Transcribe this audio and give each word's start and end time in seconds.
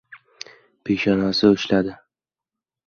Peshonasini 0.89 1.53
ushladi. 1.59 1.95